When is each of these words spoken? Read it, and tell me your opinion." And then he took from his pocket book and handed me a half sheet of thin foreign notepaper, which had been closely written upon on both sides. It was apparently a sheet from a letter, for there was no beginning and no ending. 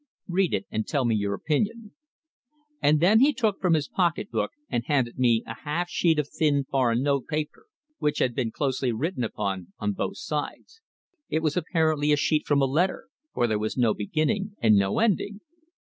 Read 0.27 0.51
it, 0.51 0.65
and 0.71 0.87
tell 0.87 1.05
me 1.05 1.13
your 1.13 1.35
opinion." 1.35 1.93
And 2.81 2.99
then 3.01 3.19
he 3.19 3.31
took 3.31 3.61
from 3.61 3.75
his 3.75 3.87
pocket 3.87 4.31
book 4.31 4.49
and 4.67 4.83
handed 4.87 5.19
me 5.19 5.43
a 5.45 5.53
half 5.59 5.91
sheet 5.91 6.17
of 6.17 6.27
thin 6.27 6.63
foreign 6.63 7.03
notepaper, 7.03 7.67
which 7.99 8.17
had 8.17 8.33
been 8.33 8.49
closely 8.49 8.91
written 8.91 9.23
upon 9.23 9.73
on 9.77 9.91
both 9.93 10.17
sides. 10.17 10.81
It 11.29 11.43
was 11.43 11.55
apparently 11.55 12.11
a 12.11 12.17
sheet 12.17 12.47
from 12.47 12.63
a 12.63 12.65
letter, 12.65 13.09
for 13.35 13.45
there 13.45 13.59
was 13.59 13.77
no 13.77 13.93
beginning 13.93 14.55
and 14.57 14.73
no 14.75 14.97
ending. 14.97 15.41